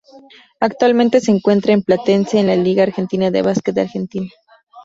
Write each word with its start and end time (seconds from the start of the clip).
Actualmente 0.59 1.19
se 1.19 1.29
encuentra 1.29 1.73
en 1.73 1.83
Platense, 1.83 2.39
en 2.39 2.47
la 2.47 2.55
La 2.55 2.63
Liga 2.63 2.81
Argentina 2.81 3.29
de 3.29 3.43
Básquet 3.43 3.75
de 3.75 3.81
Argentina. 3.81 4.29